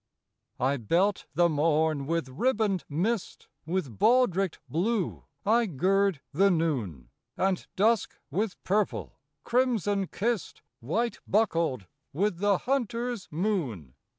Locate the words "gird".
5.67-6.21